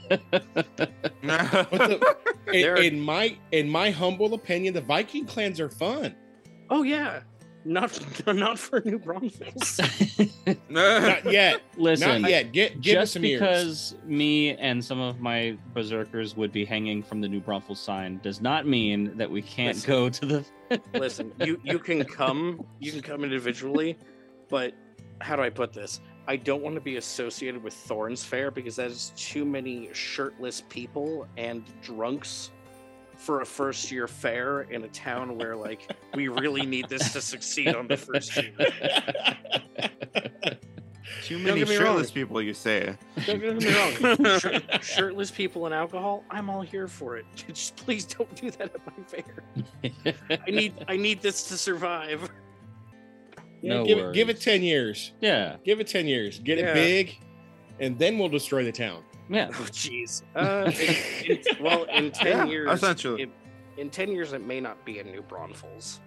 [1.22, 6.16] What in, in my in my humble opinion, the Viking clans are fun.
[6.70, 7.22] Oh yeah,
[7.66, 9.80] not not for New Braunfels.
[10.70, 11.62] Not yet.
[11.78, 12.52] Listen, Not yet.
[12.52, 13.40] Get give us just some years.
[13.40, 18.20] because me and some of my berserkers would be hanging from the New Braunfels sign
[18.24, 19.90] does not mean that we can't Listen.
[19.90, 20.46] go to the.
[20.94, 23.98] Listen, you you can come, you can come individually,
[24.50, 24.74] but
[25.22, 26.02] how do I put this?
[26.28, 30.64] I don't want to be associated with Thorns Fair because that is too many shirtless
[30.70, 32.52] people and drunks
[33.20, 37.22] for a first year fair in a town where like we really need this to
[37.22, 38.52] succeed on the first year.
[41.24, 41.86] Too Don't many get me wrong.
[41.88, 42.96] shirtless people, you say.
[43.26, 43.74] Don't get me
[44.16, 44.40] wrong.
[44.40, 47.26] Shir- shirtless people and alcohol, I'm all here for it.
[47.36, 50.40] Just please don't do that at my fair.
[50.48, 52.30] I need I need this to survive.
[53.62, 55.12] Yeah, No give, it, give it 10 years.
[55.20, 56.40] yeah, Give it 10 years.
[56.40, 56.72] Get Yeah.
[56.72, 57.18] it big,
[57.82, 59.04] and then we'll destroy the town.
[59.30, 59.48] Yeah.
[59.54, 60.24] Oh jeez.
[60.36, 60.72] Uh,
[61.26, 63.24] in- in- well, in ten Yeah, years, essentially.
[63.24, 63.30] it-
[63.78, 66.00] in ten years, it may not be a New Braunfels.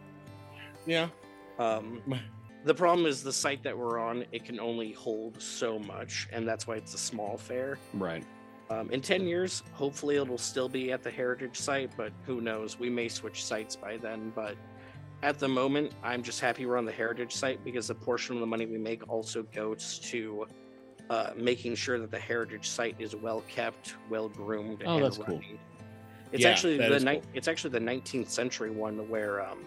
[0.87, 1.09] Yeah.
[1.59, 2.03] Um,
[2.65, 6.47] the problem is the site that we're on; it can only hold so much, and
[6.47, 7.79] that's why it's a small fair.
[7.95, 8.25] Right.
[8.71, 12.79] Um, in ten years, hopefully, it'll still be at the heritage site, but who knows?
[12.79, 14.33] We may switch sites by then.
[14.35, 14.57] But
[15.23, 18.41] at the moment, I'm just happy we're on the heritage site because a portion of
[18.41, 20.47] the money we make also goes to
[21.11, 25.19] uh, making sure that the heritage site is well kept, well groomed, Oh, and that's
[25.19, 25.41] cool.
[26.33, 27.23] It's Yeah, actually the is ni- cool.
[27.35, 29.65] it's actually the 19th century one where um,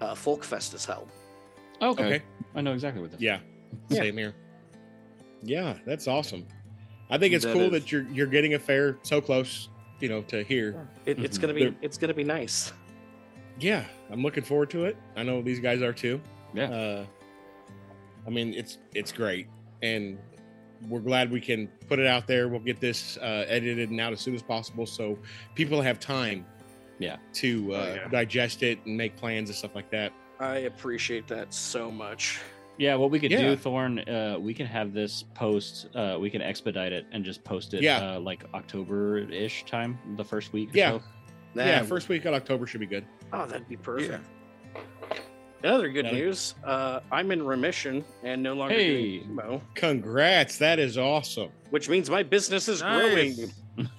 [0.00, 1.10] uh, Folkfest is held.
[1.80, 2.04] Okay.
[2.04, 2.22] Okay.
[2.56, 3.20] I know exactly what this.
[3.20, 3.38] Yeah.
[3.88, 3.98] Yeah.
[4.02, 4.34] Same here.
[5.42, 6.46] Yeah, that's awesome.
[7.10, 7.70] I think it's That cool is.
[7.72, 9.68] that you're you're getting a fair so close,
[10.00, 10.88] you know, to here.
[11.06, 11.40] It, It's Mhm.
[11.42, 12.72] gonna be They're- it's gonna be nice.
[13.60, 14.96] Yeah, I'm looking forward to it.
[15.16, 16.20] I know these guys are too.
[16.54, 16.70] Yeah.
[16.70, 17.06] Uh,
[18.26, 19.46] I mean, it's it's great,
[19.82, 20.18] and
[20.88, 22.48] we're glad we can put it out there.
[22.48, 25.18] We'll get this uh, edited and out as soon as possible, so
[25.54, 26.44] people have time.
[27.00, 27.16] Yeah.
[27.34, 28.08] To uh, Oh, yeah.
[28.08, 30.12] digest it and make plans and stuff like that.
[30.40, 32.40] I appreciate that so much.
[32.76, 33.42] Yeah, what we could Yeah.
[33.42, 35.88] do, Thorn, uh, we can have this post.
[35.94, 37.82] Uh, we can expedite it and just post it.
[37.82, 38.14] Yeah.
[38.16, 40.70] Uh, like October-ish time, the first week.
[40.74, 40.90] Or Yeah.
[40.90, 41.02] So.
[41.56, 43.04] yeah, first week of October should be good.
[43.32, 44.12] Oh, that'd be perfect.
[44.12, 44.18] Yeah.
[45.62, 46.12] Another good Yeah.
[46.12, 49.18] news: uh, I'm in remission and no longer Hey.
[49.18, 51.50] doing chemo, Congrats, that is awesome.
[51.70, 53.36] which means my business is Nice.
[53.36, 53.52] growing.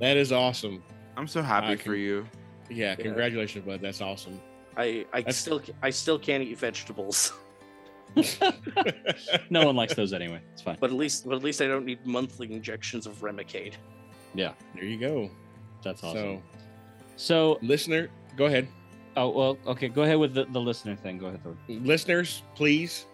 [0.00, 0.82] that is awesome.
[1.16, 2.26] I'm so happy I for you.
[2.68, 3.80] Yeah, congratulations, bud.
[3.80, 4.40] That's awesome.
[4.76, 7.32] I I That's- still I still can't eat vegetables,
[9.50, 10.40] no one likes those anyway.
[10.52, 10.76] It's fine.
[10.80, 13.74] but at least but at least I don't need monthly injections of Remicade.
[14.34, 15.30] Yeah, there you go.
[15.82, 16.38] that's awesome.
[16.38, 16.42] So,
[17.16, 18.68] So, listener, go ahead.
[19.16, 19.88] Oh well, okay.
[19.88, 21.18] Go ahead with the, the listener thing.
[21.18, 21.56] Go ahead, Thorn.
[21.68, 23.06] listeners, please,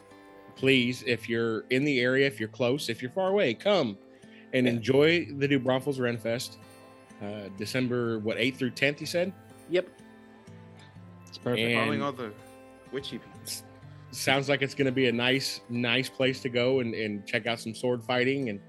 [0.56, 3.96] please, if you're in the area, if you're close, if you're far away, come
[4.52, 4.72] and Yeah.
[4.72, 6.56] enjoy the New Braunfels Renfest.
[7.22, 9.32] Uh, December what 8th through 10th, you said?
[9.70, 9.88] Yep.
[11.28, 11.60] It's perfect.
[11.66, 12.32] And- Following all the
[12.92, 13.40] witchy people.
[14.10, 17.46] Sounds like it's going to be a nice, nice place to go and, and check
[17.46, 18.60] out some sword fighting and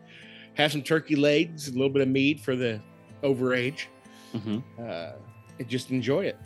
[0.54, 2.80] have some turkey legs, a little bit of meat for the
[3.24, 3.88] overage.
[4.32, 5.14] hmm Uh,
[5.60, 6.38] and just enjoy it.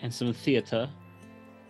[0.00, 0.88] And some theater.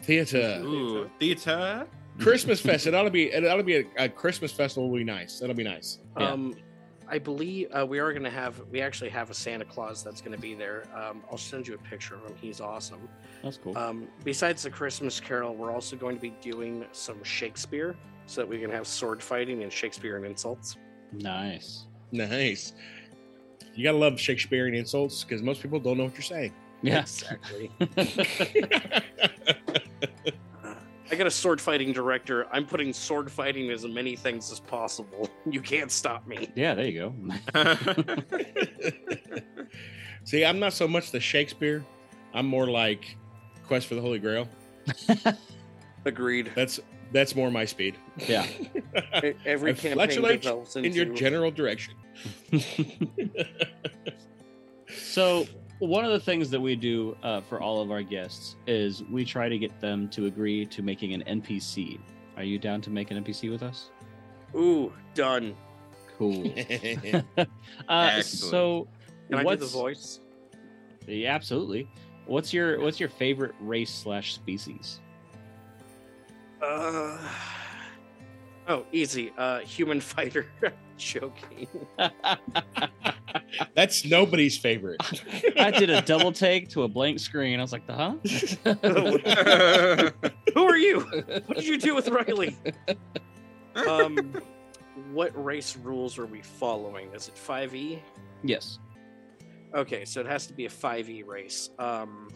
[0.03, 1.87] Theater, Ooh, theater.
[2.19, 2.87] Christmas fest.
[2.87, 3.25] It ought to be.
[3.33, 4.88] It ought to be a, a Christmas festival.
[4.91, 5.38] Will be nice.
[5.41, 5.99] That'll be nice.
[6.19, 6.31] Yeah.
[6.31, 6.55] Um,
[7.11, 10.21] I believe uh, we are going to have we actually have a Santa Claus that's
[10.21, 10.85] going to be there.
[10.95, 12.35] Um, I'll send you a picture of him.
[12.41, 13.09] He's awesome.
[13.43, 13.77] That's cool.
[13.79, 18.47] Um, besides the Christmas Carol, we're also going to be doing some Shakespeare so that
[18.49, 20.77] we can have sword fighting and Shakespearean insults.
[21.12, 21.87] nice.
[22.11, 22.73] Nice.
[23.75, 26.55] You gotta love Shakespearean insults because most people don't know what you're saying.
[26.83, 27.01] Yeah.
[27.01, 27.71] Exactly.
[31.11, 32.47] I got a sword fighting director.
[32.53, 35.29] I'm putting sword fighting as many things as possible.
[35.51, 36.51] You can't stop me.
[36.55, 36.75] yeah.
[36.75, 37.14] There you
[37.55, 37.62] go.
[40.25, 41.83] See, I'm not so much the Shakespeare.
[42.35, 43.17] I'm more like
[43.67, 44.47] Quest for the Holy Grail.
[46.05, 46.53] Agreed.
[46.55, 46.81] That's
[47.12, 47.97] that's more my speed.
[48.27, 48.47] Yeah.
[49.47, 51.95] Every I campaign fluctuate develops In your general direction.
[54.95, 55.47] So
[55.79, 59.25] one of the things that we do uh, for all of our guests is we
[59.25, 61.99] try to get them to agree to making an NPC.
[62.37, 63.91] Are you down to make an NPC with us?
[64.55, 65.55] Ooh, done.
[66.17, 66.53] Cool.
[67.88, 68.87] Uh, so
[69.31, 70.21] Can I do what's the voice?
[71.07, 71.88] Yeah, absolutely.
[72.27, 75.01] What's your What's your favorite race slash species?
[76.61, 77.17] Uh,
[78.69, 79.33] Oh, easy.
[79.38, 80.47] Uh, human fighter
[80.99, 81.67] joking.
[83.74, 85.00] That's nobody's favorite.
[85.58, 87.58] I did a double take to a blank screen.
[87.58, 88.14] I was like, the huh?
[90.54, 91.00] Who are you?
[91.00, 92.56] What did you do with Riley?
[93.74, 94.32] Um,
[95.12, 97.12] what race rules are we following?
[97.14, 98.00] Is it 5e?
[98.42, 98.78] yes.
[99.74, 101.68] Okay, so it has to be a 5e race.
[101.78, 102.28] Um,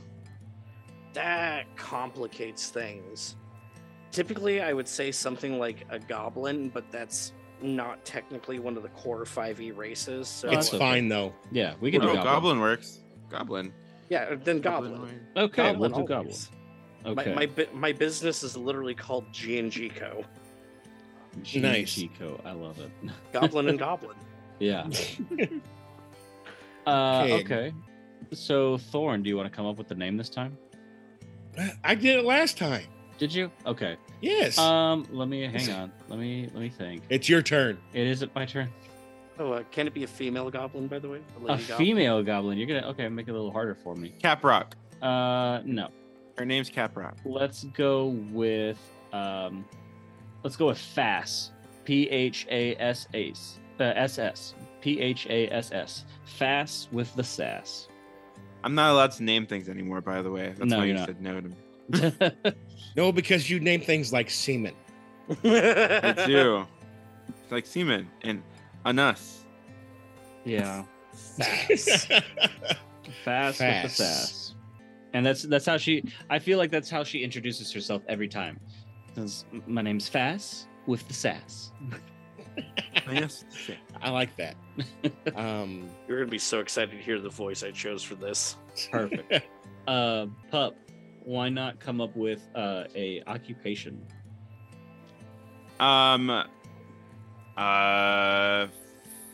[1.14, 3.36] that complicates things.
[4.10, 8.88] Typically, I would say something like a goblin, but that's not technically one of the
[8.90, 10.28] core 5e races.
[10.28, 10.78] So it's okay.
[10.78, 11.32] fine though.
[11.50, 12.32] Yeah, we can oh, do goblin.
[12.32, 12.60] goblin.
[12.60, 13.00] works.
[13.30, 13.72] Goblin.
[14.08, 15.00] yeah, then goblin.
[15.00, 15.12] works.
[15.36, 16.46] Okay, Goblin we'll do always.
[16.46, 17.18] goblin.
[17.18, 17.30] Okay.
[17.30, 20.24] My, my bu- my business is literally called G and G Co.
[21.42, 21.94] G- Nice.
[21.94, 22.90] Chico, I love it.
[23.32, 24.16] Goblin and Goblin.
[24.58, 24.88] Yeah.
[26.84, 27.72] Uh, okay.
[28.32, 30.58] So Thorn, do you want to come up with the name this time?
[31.84, 32.86] I did it last time.
[33.18, 33.50] Did you?
[33.66, 33.96] Okay.
[34.20, 34.58] Yes.
[34.58, 35.92] Um, let me hang on.
[36.08, 37.02] Let me let me think.
[37.08, 37.78] it's your turn.
[37.92, 38.68] It isn't my turn.
[39.38, 41.20] Oh, uh, can it be a female goblin, by the way?
[41.36, 41.78] A lady goblin?
[41.86, 42.58] female goblin.
[42.58, 43.08] You're gonna okay.
[43.08, 44.14] Make it a little harder for me.
[44.22, 44.72] Caprock.
[45.00, 45.88] Uh, no.
[46.38, 47.14] Her name's Caprock.
[47.24, 48.78] Let's go with
[49.12, 49.64] um,
[50.42, 51.52] let's go with Fass.
[51.84, 53.58] P H A S S.
[53.80, 54.54] Uh, S S.
[54.80, 56.04] P H A S S.
[56.24, 57.88] Fass with the sass.
[58.64, 60.54] I'm not allowed to name things anymore, by the way.
[60.56, 61.06] That's No, why you're you not.
[61.08, 61.54] said no to me.
[62.96, 64.74] No, because you name things like semen.
[65.44, 66.66] I do.
[67.28, 68.42] It's like semen and
[68.84, 69.44] anus.
[70.44, 70.84] yeah.
[71.14, 72.06] Sass.
[73.24, 73.96] Fast with the Fass.
[73.96, 74.54] sass.
[75.14, 78.60] And that's that's how she I feel like that's how she introduces herself every time.
[79.14, 81.72] Says, My name's Fass with the sass.
[83.10, 83.44] Yes.
[84.02, 84.54] I like that.
[85.34, 88.56] Um, You're gonna be so excited to hear the voice I chose for this.
[88.90, 89.46] Perfect.
[89.88, 90.76] uh pup,
[91.24, 94.06] why not come up with uh a occupation?
[95.80, 96.30] Um.
[97.56, 98.66] Uh.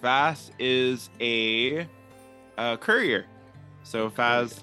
[0.03, 1.87] Faz is a,
[2.57, 3.27] uh courier.
[3.83, 4.61] So Faz,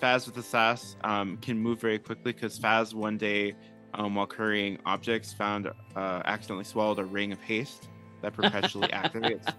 [0.00, 3.54] Faz with the sass, um, can move very quickly because Faz one day,
[3.94, 7.88] um, while currying objects, found uh, accidentally swallowed a ring of haste
[8.22, 9.52] that perpetually activates.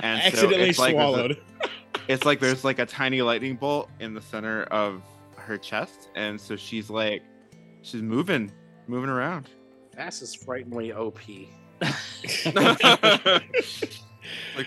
[0.00, 1.40] And so accidentally it's like a- swallowed.
[2.08, 5.02] it's like there's like a tiny lightning bolt in the center of
[5.48, 7.22] her chest, and so she's like,
[7.82, 8.52] she's moving,
[8.86, 9.48] moving around.
[9.96, 11.18] Ass is frighteningly OP.
[14.56, 14.66] like,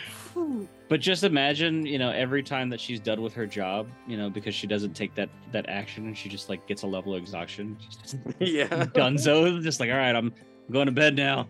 [0.89, 4.29] But just imagine, you know, every time that she's done with her job, you know,
[4.29, 7.21] because she doesn't take that that action and she just like gets a level of
[7.21, 7.77] exhaustion.
[8.39, 8.67] yeah.
[8.67, 10.33] Dunzo, just like, all right, I'm
[10.71, 11.47] going to bed now.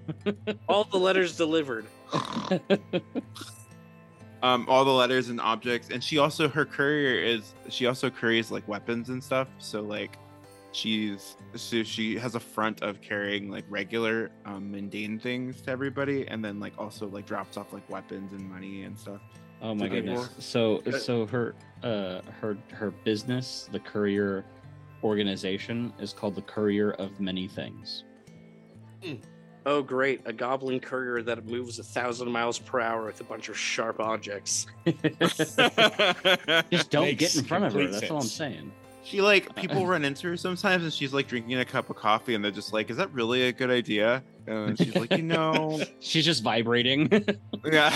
[0.67, 1.85] All the letters delivered.
[4.43, 8.51] Um, all the letters and objects, and she also her courier is she also carries
[8.51, 9.47] like weapons and stuff.
[9.59, 10.17] So like,
[10.71, 16.27] she's so she has a front of carrying like regular um, mundane things to everybody,
[16.27, 19.21] and then like also like drops off like weapons and money and stuff.
[19.61, 20.15] Oh my to people.
[20.15, 20.45] goodness.
[20.45, 24.43] So so her uh her her business, the courier
[25.03, 28.03] organization is called the Courier of Many Things.
[29.65, 30.21] Oh, great.
[30.25, 33.99] A goblin courier that moves a thousand miles per hour with a bunch of sharp
[33.99, 34.65] objects.
[34.85, 35.57] Just
[36.89, 37.79] don't Makes get in front of her.
[37.81, 38.71] complete That's all I'm saying.
[39.03, 39.61] She like uh-uh.
[39.61, 42.51] people run into her sometimes, and she's like drinking a cup of coffee, and they're
[42.51, 46.43] just like, "Is that really a good idea?" And she's like, "You know, She's just
[46.43, 47.09] vibrating.
[47.65, 47.89] yeah."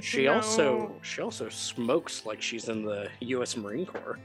[0.00, 0.34] She No.
[0.34, 3.56] also she also smokes like she's in the U.S.
[3.56, 4.18] Marine Corps.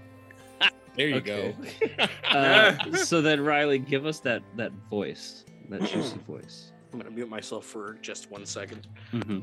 [0.95, 1.55] There you Okay.
[1.99, 2.05] go.
[2.37, 6.71] uh, so then Riley, give us that that voice, that juicy voice.
[6.91, 8.87] I'm gonna mute myself for just one second.
[9.11, 9.39] hmm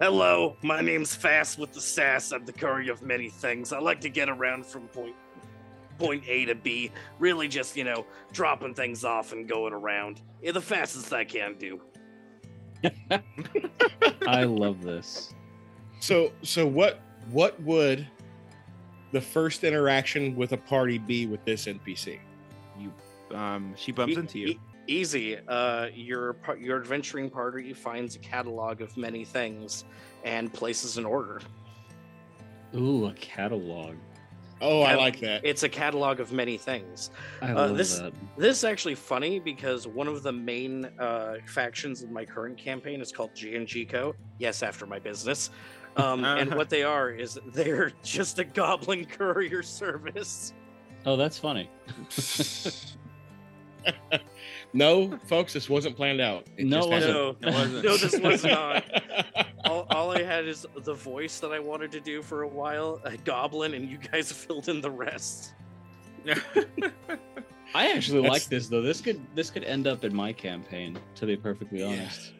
[0.00, 2.30] Hello, my name's Fast with the Sass.
[2.30, 3.72] I'm the courier of many things.
[3.72, 5.14] I like to get around from point
[5.98, 6.90] point A to B.
[7.18, 10.20] Really just, you know, dropping things off and going around.
[10.42, 11.80] Yeah, the fastest I can do.
[14.26, 15.32] I love this.
[16.00, 17.00] So, so what?
[17.30, 18.06] What would
[19.16, 22.18] the first interaction with a party be with this NPC?
[22.78, 22.92] you,
[23.34, 24.46] um, she bumps E- into you.
[24.48, 25.38] e- easy.
[25.48, 29.86] Uh, your your adventuring party finds a catalog of many things
[30.24, 31.40] and places an order.
[32.74, 33.94] Ooh, a catalog.
[34.60, 35.40] Oh, I Cat- like that.
[35.44, 37.10] It's a catalog of many things.
[37.40, 38.12] I Uh, love this- that.
[38.36, 43.00] This is actually funny because one of the main uh, factions in my current campaign
[43.00, 44.14] is called G and G Co.
[44.38, 45.48] Yes, after my business.
[45.96, 50.52] Um, and what they are is they're just a goblin courier service.
[51.04, 51.70] Oh, that's funny.
[54.72, 56.46] no, folks, this wasn't planned out.
[56.58, 57.14] No, just it wasn't.
[57.14, 57.84] No, It wasn't.
[57.84, 58.84] no, this was not.
[59.64, 63.00] All, all I had is the voice that I wanted to do for a while,
[63.04, 65.54] a goblin, and you guys filled in the rest.
[67.74, 68.82] I actually like this though.
[68.82, 70.98] This could this could end up in my campaign.
[71.16, 71.86] To be perfectly Yeah.
[71.86, 72.32] honest.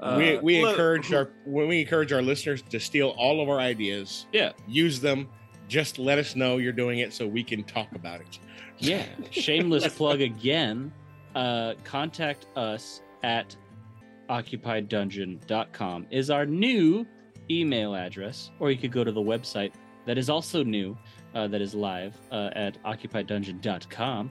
[0.00, 3.48] We Uh, we look, encourage our when we encourage our listeners to steal all of
[3.48, 4.52] our ideas, Yeah.
[4.68, 5.28] use them.
[5.68, 8.38] Just let us know you're doing it so we can talk about it.
[8.78, 9.04] Yeah.
[9.30, 10.92] Shameless plug again.
[11.34, 13.54] Uh, contact us at
[14.30, 17.06] occupiedDungeon.com is our new
[17.50, 19.72] email address, or you could go to the website
[20.06, 20.96] that is also new,
[21.34, 24.30] uh, that is live uh, at OccupiedDungeon.com.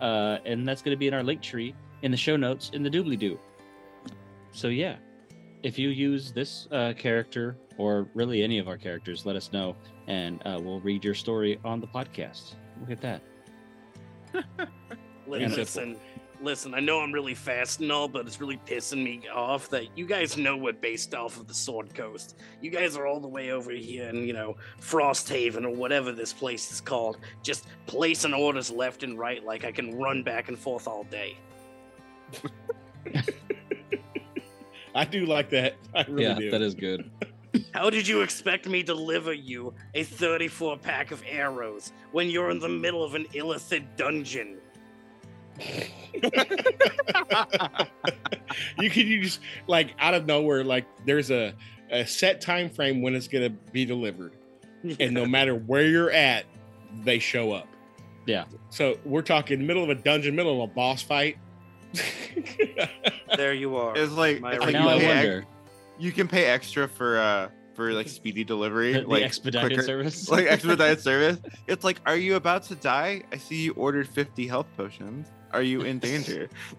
[0.00, 2.82] Uh, and that's going to be in our link tree in the show notes in
[2.82, 3.38] the doobly doo.
[4.52, 4.96] So, yeah,
[5.62, 9.76] if you use this uh, character or really any of our characters, let us know
[10.06, 12.54] and uh, we'll read your story on the podcast.
[12.80, 13.22] Look at that.
[15.26, 15.96] Listen,
[16.40, 16.74] listen.
[16.74, 20.06] I know I'm really fast and all, but it's really pissing me off that you
[20.06, 22.36] guys know we're based off of the Sword Coast.
[22.62, 26.32] You guys are all the way over here in, you know, Frosthaven or whatever this
[26.32, 30.58] place is called, just placing orders left and right like I can run back and
[30.58, 31.36] forth all day.
[34.94, 35.76] I do like that.
[35.94, 36.50] I really yeah, do.
[36.50, 37.10] that is good.
[37.74, 42.50] How did you expect me to deliver you a 34 pack of arrows when you're
[42.50, 44.58] in the middle of an illicit dungeon?
[48.78, 51.52] you can use like out of nowhere, like there's a,
[51.90, 54.34] a set time frame when it's gonna be delivered.
[55.00, 56.44] And no matter where you're at,
[57.02, 57.66] they show up.
[58.26, 58.44] Yeah.
[58.70, 61.38] So we're talking middle of a dungeon, middle of a boss fight.
[63.36, 63.96] There you are.
[63.96, 65.46] It's like, it's like now I you, ex- wonder
[65.98, 69.82] you can pay extra for uh for like speedy delivery, the, the like expedited quicker-
[69.82, 70.28] service.
[70.30, 71.38] like expedited service.
[71.68, 73.22] It's like, are you about to die?
[73.32, 75.28] I see you ordered 50 health potions.
[75.52, 76.48] Are you in danger?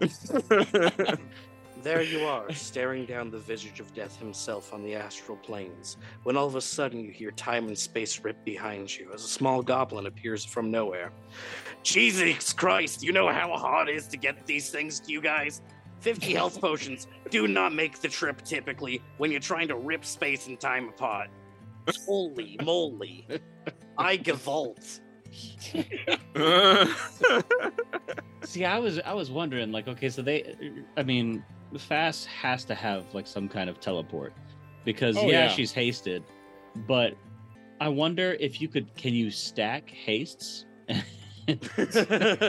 [1.82, 6.36] There you are, staring down the visage of death himself on the astral planes, when
[6.36, 9.62] all of a sudden you hear time and space rip behind you as a small
[9.62, 11.12] goblin appears from nowhere.
[11.82, 15.62] Jesus Christ, you know how hard it is to get these things to you guys?
[16.00, 20.46] 50 health potions do not make the trip typically when you're trying to rip space
[20.46, 21.28] and time apart.
[22.06, 23.26] Holy moly.
[23.96, 25.00] I gavolt.
[28.44, 30.56] See, I was I was wondering, like, okay, so they,
[30.96, 31.44] I mean,
[31.78, 34.32] Fast has to have like some kind of teleport
[34.84, 35.48] because Oh, yeah, yeah.
[35.48, 36.22] she's hasted,
[36.88, 37.14] but
[37.80, 40.64] I wonder if you could, can you stack hastes?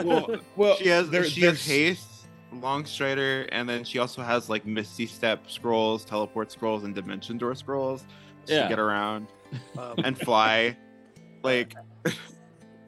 [0.04, 4.48] well, Well, she has there- she has haste, long strider, and then she also has
[4.48, 8.04] like misty step scrolls, teleport scrolls, and dimension door scrolls
[8.46, 8.64] Yeah.
[8.64, 9.28] to get around
[9.78, 10.76] Um, and fly.
[11.42, 11.74] like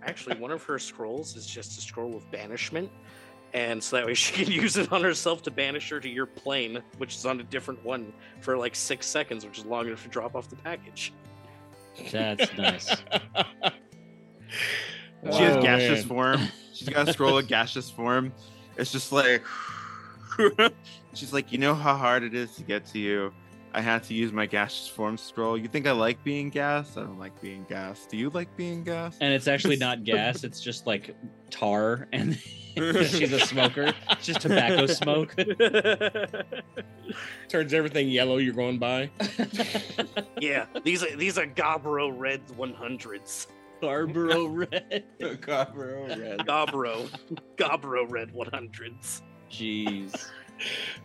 [0.02, 2.90] Actually, one of her scrolls is just a scroll of banishment.
[3.54, 6.26] And so that way she can use it on herself to banish her to your
[6.26, 10.02] plane, which is on a different one for like six seconds, which is long enough
[10.02, 11.12] to drop off the package.
[12.10, 12.88] That's nice.
[15.32, 16.08] she has Oh, gaseous man.
[16.08, 16.40] form.
[16.72, 18.32] She's got a scroll of gaseous form.
[18.76, 19.42] It's just like
[21.14, 23.32] she's like, you know how hard it is to get to you.
[23.74, 25.58] I had to use my gaseous form scroll.
[25.58, 26.96] You think I like being gassed?
[26.96, 28.08] I don't like being gassed.
[28.08, 29.18] Do you like being gassed?
[29.20, 31.16] And it's actually not gas; it's just like
[31.50, 32.36] tar, and
[32.76, 33.92] she's a smoker.
[34.10, 35.34] It's just tobacco smoke.
[37.48, 39.10] Turns everything yellow you're going by.
[40.40, 43.48] yeah, these are these are Gobro Red 100s.
[43.78, 45.04] Scarborough Red.
[45.20, 47.08] Gobro,
[47.56, 49.22] Gobro Red 100s.
[49.50, 50.28] Jeez.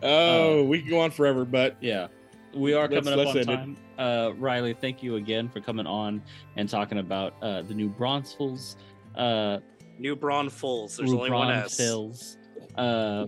[0.02, 2.06] Oh, oh, we can go on forever, but Yeah.
[2.54, 3.76] We are Let's- coming up let's on time.
[3.98, 6.22] Uh, Riley, thank you again for coming on
[6.56, 8.76] and talking about uh, the new Bronzefuls.
[9.14, 9.58] Uh,
[9.98, 10.96] New Braun Fulls.
[10.96, 11.76] There's only one S.
[11.76, 12.38] Fills.
[12.76, 13.26] Uh,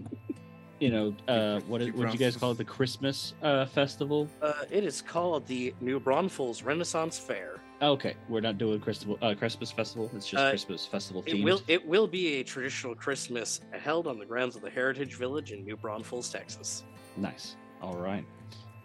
[0.80, 2.58] you know, uh, what is, what do you guys call it?
[2.58, 4.28] The Christmas uh, festival?
[4.40, 7.60] Uh, it is called the New Braunfels Renaissance Fair.
[7.82, 10.10] Okay, we're not doing Christmas uh, Christmas festival.
[10.14, 14.18] It's just Uh, Christmas festival It will it will be a traditional Christmas held on
[14.18, 16.84] the grounds of the Heritage Village in New Braunfels, Texas.
[17.16, 17.56] Nice.
[17.82, 18.24] All right.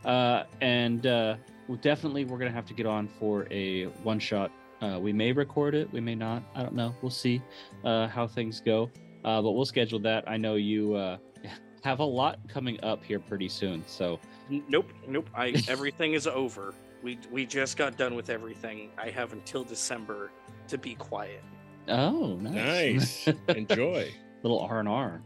[0.08, 1.36] Uh, and uh,
[1.68, 4.51] well, definitely we're gonna have to get on for a one shot.
[4.82, 6.41] Uh, we may record it, we may not.
[6.55, 6.95] I don't know.
[7.01, 7.41] We'll see
[7.84, 8.89] uh, how things go.
[9.26, 10.24] Uh, but we'll schedule that.
[10.30, 11.18] I know you uh,
[11.84, 13.84] have a lot coming up here pretty soon.
[13.86, 15.30] So Nope, nope.
[15.36, 16.74] I everything is over.
[17.03, 18.91] We we just got done with everything.
[18.97, 20.32] I have until December
[20.70, 21.43] to be quiet.
[21.89, 23.28] oh, nice.
[23.28, 23.36] nice.
[23.49, 24.10] Enjoy.
[24.43, 25.22] little R and R.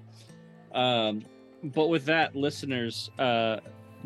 [0.73, 1.23] Um,
[1.63, 3.59] but with that, listeners, uh,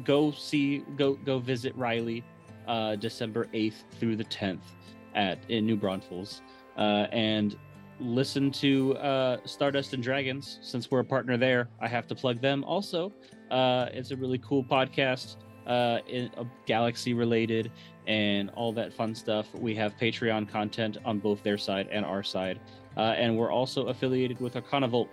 [0.03, 2.23] go see, go go visit Riley,
[2.67, 4.73] uh, December eighth through the tenth
[5.13, 6.41] at in New Braunfels,
[6.77, 7.55] uh, and
[7.99, 10.59] listen to uh, Stardust and Dragons.
[10.61, 12.63] Since we're a partner there, I have to plug them.
[12.65, 13.13] Also,
[13.51, 17.71] uh, it's a really cool podcast, uh, in, uh, galaxy related
[18.05, 19.47] and all that fun stuff.
[19.55, 22.59] We have Patreon content on both their side and our side
[22.97, 25.09] Uh, and we're also affiliated with Arcana Volt.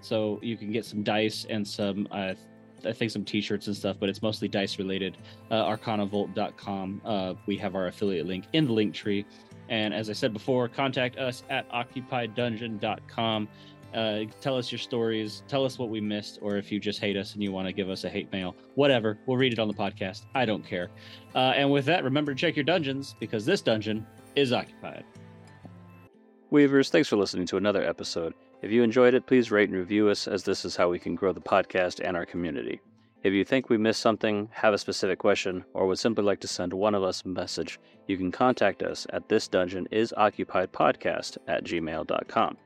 [0.00, 2.34] So you can get some dice and some, uh,
[2.86, 5.16] I think, some t shirts and stuff, but it's mostly dice related.
[5.50, 7.00] Uh, ArcanaVolt.com.
[7.04, 9.24] Uh, we have our affiliate link in the link tree.
[9.68, 13.48] And as I said before, contact us at OccupiedDungeon.com.
[13.94, 15.42] Uh, tell us your stories.
[15.48, 17.72] Tell us what we missed, or if you just hate us and you want to
[17.72, 19.18] give us a hate mail, whatever.
[19.26, 20.24] We'll read it on the podcast.
[20.34, 20.90] I don't care.
[21.34, 25.04] Uh, and with that, remember to check your dungeons because this dungeon is occupied.
[26.50, 28.34] Weavers, thanks for listening to another episode.
[28.62, 31.14] If you enjoyed it, please rate and review us, as this is how we can
[31.14, 32.80] grow the podcast and our community.
[33.22, 36.48] If you think we missed something, have a specific question, or would simply like to
[36.48, 40.72] send one of us a message, you can contact us at this dungeon is occupied
[40.72, 42.56] podcast at gmail.com.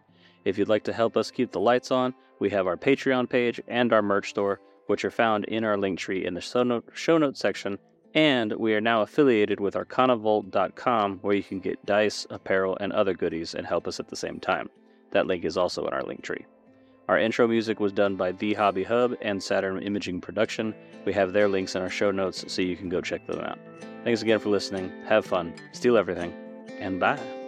[0.45, 3.61] If you'd like to help us keep the lights on, we have our Patreon page
[3.69, 6.85] and our merch store, which are found in our link tree in the show, note,
[7.09, 7.79] notes section.
[8.15, 13.15] And we are now affiliated with arcanavolt.com, where you can get dice, apparel, and other
[13.15, 14.69] goodies and help us at the same time.
[15.11, 16.47] That link is also in our link tree.
[17.09, 20.75] Our intro music was done by The Hobby Hub and Saturn Imaging Production.
[21.05, 23.59] We have their links in our show notes so you can go check them out.
[24.05, 24.93] Thanks again for listening.
[25.07, 26.33] Have fun, steal everything,
[26.79, 27.40] and bye.